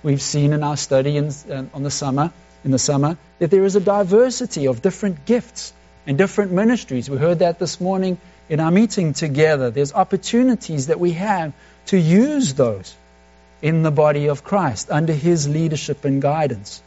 [0.03, 2.31] we've seen in our study in, uh, on the summer,
[2.63, 5.73] in the summer, that there is a diversity of different gifts
[6.07, 7.09] and different ministries.
[7.09, 9.71] We heard that this morning in our meeting together.
[9.71, 11.53] There's opportunities that we have
[11.87, 12.95] to use those
[13.61, 16.81] in the body of Christ under His leadership and guidance.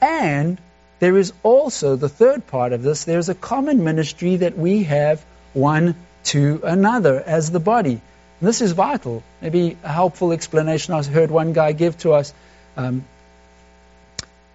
[0.00, 0.58] And
[1.00, 5.24] there is also the third part of this there's a common ministry that we have
[5.52, 8.00] one to another as the body.
[8.40, 9.22] And this is vital.
[9.40, 12.32] Maybe a helpful explanation I heard one guy give to us.
[12.76, 13.04] Um,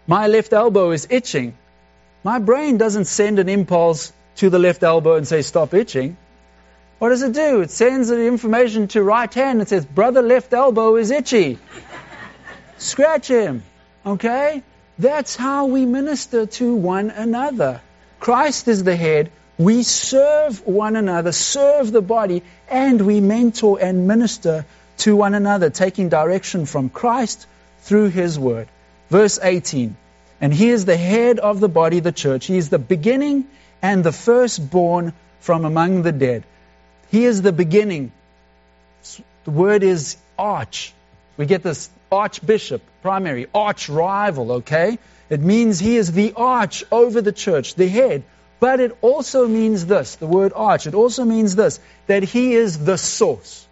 [0.07, 1.53] my left elbow is itching.
[2.23, 6.17] My brain doesn't send an impulse to the left elbow and say, stop itching.
[7.03, 7.59] What does it do?
[7.59, 11.59] It sends the information to right hand and says, brother left elbow is itchy.
[12.77, 13.63] Scratch him.
[14.05, 14.63] Okay?
[14.97, 17.81] That's how we minister to one another.
[18.21, 19.33] Christ is the head.
[19.57, 24.65] We serve one another, serve the body, and we mentor and minister
[24.99, 27.45] to one another, taking direction from Christ
[27.81, 28.69] through His Word.
[29.09, 29.97] Verse 18.
[30.39, 32.45] And He is the head of the body, the church.
[32.45, 33.43] He is the beginning
[33.81, 35.11] and the firstborn
[35.41, 36.45] from among the dead.
[37.13, 38.11] He is the beginning.
[39.45, 40.93] The word is arch.
[41.37, 44.97] We get this archbishop, primary, arch rival, okay?
[45.29, 48.23] It means he is the arch over the church, the head.
[48.59, 52.83] But it also means this, the word arch, it also means this, that he is
[52.83, 53.67] the source.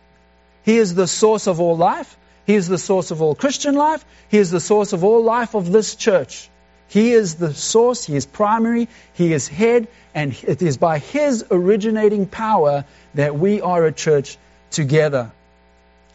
[0.62, 2.16] He is the source of all life.
[2.46, 4.06] He is the source of all Christian life.
[4.30, 6.48] He is the source of all life of this church.
[6.92, 8.04] He is the source.
[8.04, 8.90] He is primary.
[9.14, 9.88] He is head.
[10.14, 14.38] And it is by His originating power that we are a church
[14.72, 15.32] together.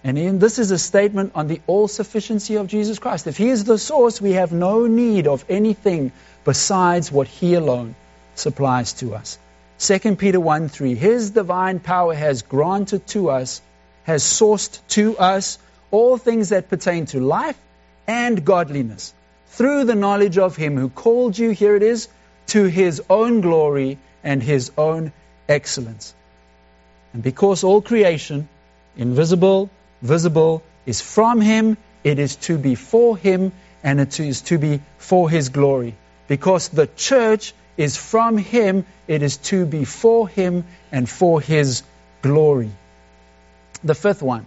[0.04, 3.26] And in, this is a statement on the all sufficiency of Jesus Christ.
[3.26, 6.12] If He is the source, we have no need of anything
[6.44, 7.94] besides what He alone
[8.34, 9.38] supplies to us.
[9.78, 10.94] 2 Peter 1 3.
[10.94, 13.62] His divine power has granted to us,
[14.04, 15.58] has sourced to us
[15.90, 17.58] all things that pertain to life
[18.06, 19.14] and godliness
[19.56, 22.08] through the knowledge of Him who called you, here it is,
[22.48, 25.12] to His own glory and His own
[25.48, 26.14] excellence.
[27.14, 28.48] And because all creation,
[28.98, 29.70] invisible,
[30.02, 34.82] visible, is from Him, it is to be for Him and it is to be
[34.98, 35.94] for His glory.
[36.28, 41.82] Because the church is from Him, it is to be for Him and for His
[42.20, 42.70] glory.
[43.82, 44.46] The fifth one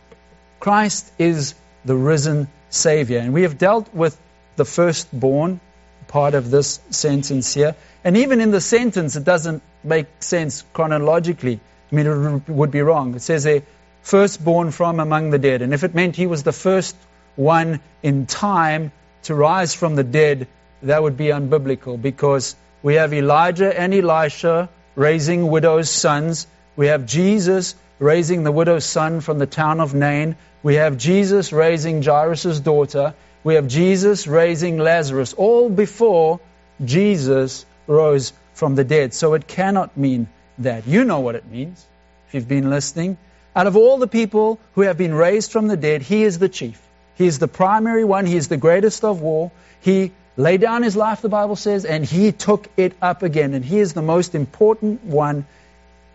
[0.59, 3.17] Christ is the risen Savior.
[3.17, 4.15] And we have dealt with
[4.59, 5.59] the firstborn
[6.07, 7.75] part of this sentence here.
[8.03, 11.59] And even in the sentence, it doesn't make sense chronologically.
[11.91, 12.07] I mean,
[12.47, 13.15] it would be wrong.
[13.15, 13.63] It says a
[14.01, 15.61] firstborn from among the dead.
[15.61, 16.95] And if it meant he was the first
[17.35, 18.91] one in time
[19.23, 20.47] to rise from the dead,
[20.83, 26.47] that would be unbiblical because we have Elijah and Elisha raising widows' sons.
[26.75, 30.35] We have Jesus raising the widow's son from the town of Nain.
[30.63, 33.13] We have Jesus raising Jairus' daughter.
[33.43, 36.39] We have Jesus raising Lazarus, all before
[36.84, 39.13] Jesus rose from the dead.
[39.13, 40.28] So it cannot mean
[40.60, 40.88] that.
[40.88, 41.86] You know what it means
[42.28, 43.17] if you've been listening.
[43.56, 46.49] Out of all the people who have been raised from the dead, he is the
[46.49, 46.82] chief.
[47.15, 48.25] He is the primary one.
[48.25, 49.52] He is the greatest of all.
[49.82, 53.54] He laid down his life, the Bible says, and he took it up again.
[53.54, 55.45] And he is the most important one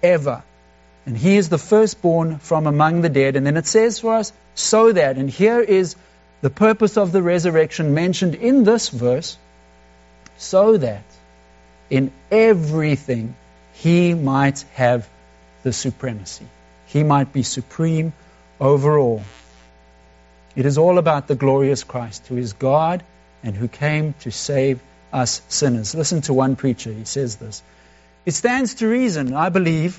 [0.03, 0.43] ever.
[1.07, 3.37] And he is the firstborn from among the dead.
[3.37, 5.97] And then it says for us, so that, and here is
[6.44, 9.38] the purpose of the resurrection mentioned in this verse,
[10.37, 11.04] so that
[11.88, 13.35] in everything
[13.72, 15.09] he might have
[15.62, 16.46] the supremacy.
[16.85, 18.12] He might be supreme
[18.61, 19.22] over all.
[20.54, 23.02] It is all about the glorious Christ, who is God
[23.42, 24.80] and who came to save
[25.14, 25.94] us sinners.
[25.94, 27.62] Listen to one preacher, he says this.
[28.26, 29.98] It stands to reason, I believe,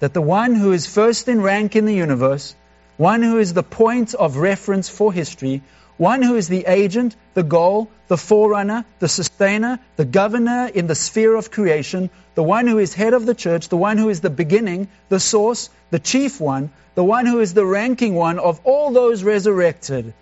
[0.00, 2.54] that the one who is first in rank in the universe,
[2.96, 5.62] one who is the point of reference for history,
[5.96, 10.94] one who is the agent, the goal, the forerunner, the sustainer, the governor in the
[10.94, 14.20] sphere of creation, the one who is head of the church, the one who is
[14.20, 18.60] the beginning, the source, the chief one, the one who is the ranking one of
[18.64, 20.12] all those resurrected.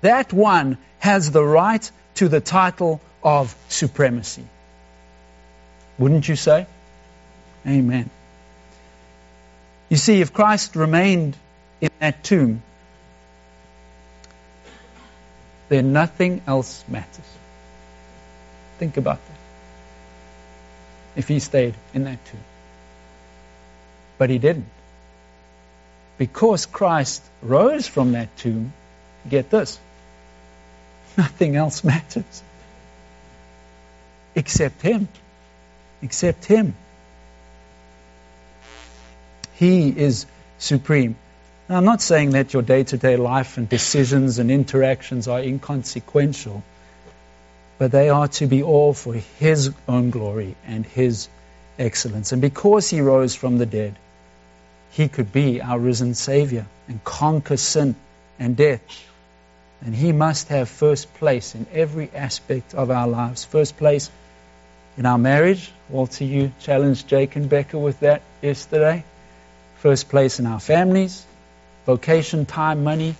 [0.00, 4.44] That one has the right to the title of supremacy.
[5.98, 6.66] Wouldn't you say?
[7.66, 8.08] Amen.
[9.88, 11.36] You see, if Christ remained
[11.80, 12.62] in that tomb,
[15.68, 17.28] then nothing else matters.
[18.78, 19.38] Think about that.
[21.16, 22.40] If he stayed in that tomb.
[24.18, 24.68] But he didn't.
[26.16, 28.72] Because Christ rose from that tomb,
[29.28, 29.78] get this,
[31.16, 32.42] nothing else matters.
[34.34, 35.08] except Him.
[36.02, 36.74] Except Him.
[39.54, 40.26] He is
[40.58, 41.16] supreme.
[41.68, 45.40] Now, I'm not saying that your day to day life and decisions and interactions are
[45.40, 46.62] inconsequential,
[47.76, 51.28] but they are to be all for His own glory and His
[51.78, 52.32] excellence.
[52.32, 53.96] And because He rose from the dead,
[54.92, 57.96] He could be our risen Savior and conquer sin
[58.38, 58.80] and death.
[59.82, 63.44] And He must have first place in every aspect of our lives.
[63.44, 64.10] First place
[64.96, 65.70] in our marriage.
[65.90, 69.04] Walter, you challenged Jake and Becca with that yesterday.
[69.76, 71.24] First place in our families,
[71.88, 73.14] vocation, time, money,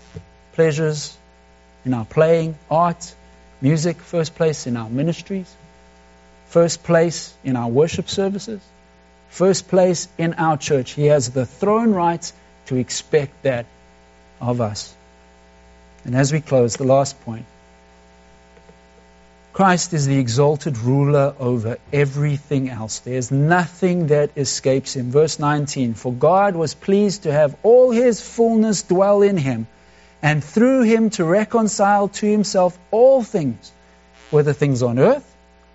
[0.53, 1.17] pleasures,
[1.87, 3.15] in our playing, art,
[3.63, 5.51] music, first place in our ministries,
[6.49, 8.61] first place in our worship services,
[9.31, 10.91] first place in our church.
[10.91, 12.35] He has the throne rights
[12.67, 13.65] to expect that
[14.39, 14.95] of us.
[16.05, 17.47] And as we close, the last point
[19.53, 23.01] Christ is the exalted ruler over everything else.
[23.01, 25.11] There's nothing that escapes him.
[25.11, 29.67] Verse 19 For God was pleased to have all his fullness dwell in him,
[30.23, 33.73] and through him to reconcile to himself all things,
[34.31, 35.35] whether things on earth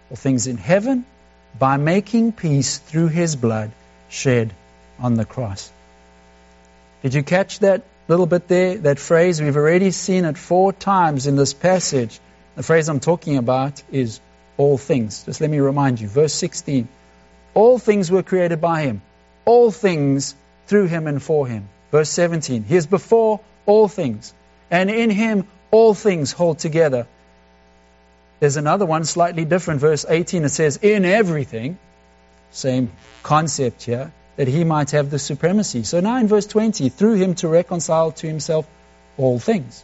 [0.10, 1.06] or things in heaven,
[1.58, 3.72] by making peace through his blood
[4.10, 4.54] shed
[5.00, 5.72] on the cross.
[7.02, 8.78] Did you catch that little bit there?
[8.78, 9.42] That phrase?
[9.42, 12.20] We've already seen it four times in this passage.
[12.56, 14.20] The phrase I'm talking about is
[14.58, 15.24] all things.
[15.24, 16.08] Just let me remind you.
[16.08, 16.88] Verse 16.
[17.54, 19.02] All things were created by him.
[19.46, 20.36] All things
[20.68, 21.68] through him and for him.
[21.92, 22.64] Verse 17.
[22.64, 24.34] He is before all things.
[24.70, 27.08] And in him all things hold together.
[28.40, 29.80] There's another one slightly different.
[29.82, 30.44] Verse 18.
[30.46, 31.78] It says, in everything.
[32.52, 32.92] Same
[33.24, 34.12] concept here.
[34.36, 35.84] That he might have the supremacy.
[35.84, 36.90] So now in verse 20.
[36.90, 38.68] Through him to reconcile to himself
[39.18, 39.84] all things.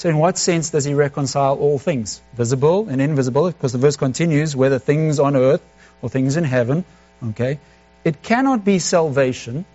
[0.00, 3.48] So, in what sense does he reconcile all things, visible and invisible?
[3.48, 5.60] Because the verse continues, whether things on earth
[6.00, 6.86] or things in heaven.
[7.22, 7.58] Okay,
[8.02, 9.66] it cannot be salvation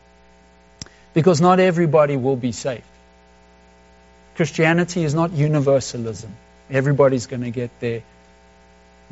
[1.13, 2.81] because not everybody will be saved.
[4.35, 6.35] Christianity is not universalism.
[6.71, 8.01] Everybody's going to get there.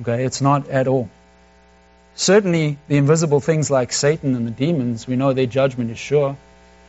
[0.01, 1.11] Okay, it's not at all.
[2.15, 6.35] Certainly, the invisible things like Satan and the demons, we know their judgment is sure.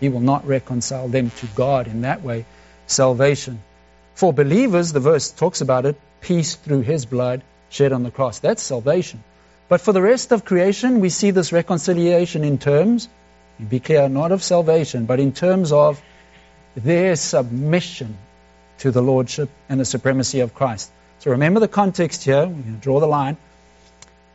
[0.00, 2.46] He will not reconcile them to God in that way.
[2.86, 3.60] Salvation
[4.14, 8.38] for believers, the verse talks about it, peace through his blood shed on the cross.
[8.38, 9.22] That's salvation.
[9.68, 13.08] But for the rest of creation, we see this reconciliation in terms,
[13.68, 16.00] be clear, not of salvation, but in terms of
[16.76, 18.16] their submission
[18.78, 20.90] to the lordship and the supremacy of Christ.
[21.20, 22.46] So remember the context here.
[22.46, 23.36] We're going to draw the line.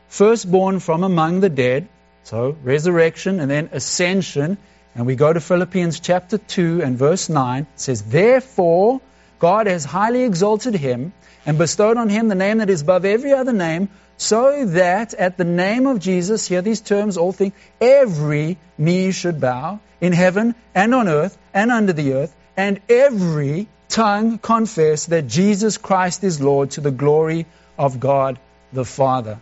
[0.08, 1.88] Firstborn from among the dead,
[2.24, 4.58] so resurrection and then ascension.
[4.96, 7.62] And we go to Philippians chapter 2 and verse 9.
[7.62, 9.02] It says, Therefore,
[9.40, 11.14] God has highly exalted him
[11.46, 15.38] and bestowed on him the name that is above every other name, so that at
[15.38, 20.56] the name of Jesus, hear these terms, all things, every knee should bow in heaven
[20.76, 26.42] and on earth and under the earth, and every tongue confess that Jesus Christ is
[26.42, 27.46] Lord to the glory
[27.78, 28.38] of God
[28.74, 29.40] the Father.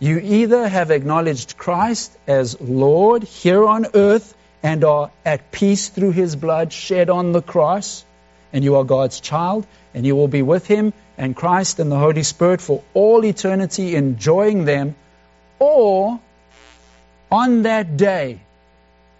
[0.00, 6.10] You either have acknowledged Christ as Lord here on earth and are at peace through
[6.10, 8.04] his blood shed on the cross,
[8.52, 11.98] and you are God's child, and you will be with Him and Christ and the
[11.98, 14.94] Holy Spirit for all eternity, enjoying them,
[15.58, 16.20] or
[17.30, 18.40] on that day,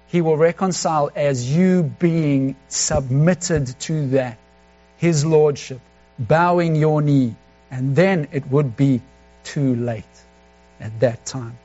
[0.06, 4.38] He will reconcile as you being submitted to that,
[4.96, 5.80] His Lordship,
[6.18, 7.34] bowing your knee,
[7.70, 9.02] and then it would be
[9.44, 10.04] too late
[10.80, 11.58] at that time.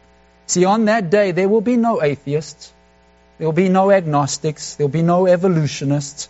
[0.48, 2.74] See, on that day, there will be no atheists.
[3.38, 4.76] There will be no agnostics.
[4.76, 6.28] There will be no evolutionists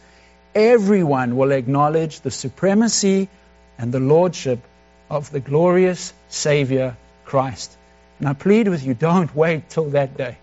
[0.56, 3.30] everyone will acknowledge the supremacy
[3.78, 4.60] and the lordship
[5.10, 6.96] of the glorious Savior
[7.26, 7.76] Christ.
[8.20, 10.38] And I plead with you, don't wait till that day.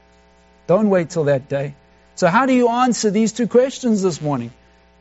[0.67, 1.75] Don't wait till that day.
[2.15, 4.53] So, how do you answer these two questions this morning?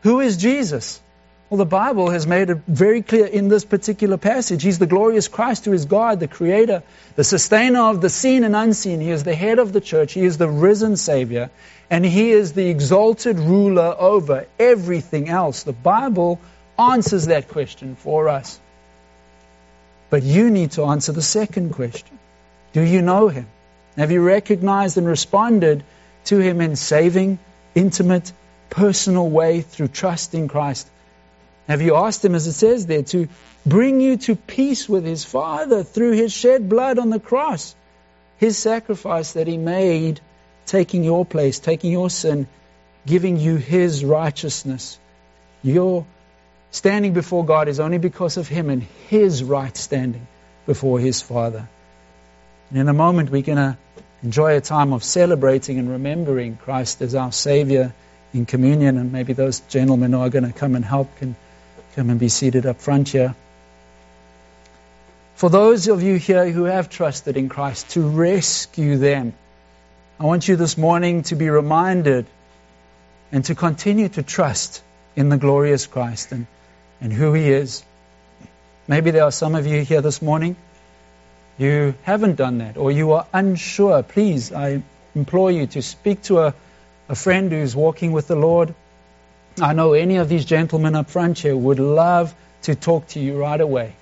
[0.01, 1.01] Who is Jesus?
[1.49, 4.62] Well, the Bible has made it very clear in this particular passage.
[4.62, 6.84] He's the glorious Christ who is God, the Creator,
[7.16, 9.01] the sustainer of the seen and unseen.
[9.01, 10.14] He is the head of the church.
[10.14, 11.49] He is the risen Savior.
[11.90, 15.64] And He is the exalted ruler over everything else.
[15.64, 16.40] The Bible
[16.78, 18.60] answers that question for us.
[20.10, 22.18] But you need to answer the second question
[22.74, 23.48] Do you know Him?
[23.98, 25.84] Have you recognized and responded
[26.26, 27.40] to Him in saving,
[27.76, 28.32] intimate,
[28.70, 30.88] personal way through trusting Christ?
[31.70, 33.28] Have you asked him, as it says there, to
[33.64, 37.76] bring you to peace with his Father through his shed blood on the cross?
[38.38, 40.20] His sacrifice that he made,
[40.70, 42.47] taking your place, taking your sin,
[43.05, 44.99] giving you his righteousness.
[45.63, 46.05] Your
[46.70, 50.28] standing before God is only because of him and his right standing
[50.67, 51.67] before his Father.
[52.70, 53.78] And in a moment, we're going to
[54.22, 57.91] enjoy a time of celebrating and remembering Christ as our Savior
[58.32, 58.99] in communion.
[58.99, 61.36] And maybe those gentlemen who are going to come and help can
[61.95, 63.34] come and be seated up front here.
[65.34, 69.34] For those of you here who have trusted in Christ, to rescue them,
[70.20, 72.26] I want you this morning to be reminded
[73.32, 74.84] and to continue to trust
[75.15, 76.45] in the glorious Christ and,
[76.99, 77.84] and who He is.
[78.86, 80.57] Maybe there are some of you here this morning
[81.57, 84.82] you haven't done that or you are unsure, please, I
[85.13, 86.53] implore you to speak to a,
[87.07, 88.74] a friend who's walking with the Lord.
[89.61, 93.38] I know any of these gentlemen up front here would love to talk to you
[93.38, 93.93] right away.